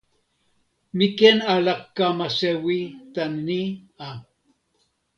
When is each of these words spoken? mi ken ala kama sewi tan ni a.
mi 0.97 1.07
ken 1.17 1.37
ala 1.53 1.73
kama 1.97 2.27
sewi 2.37 2.79
tan 3.13 3.31
ni 3.47 3.59
a. 4.07 4.09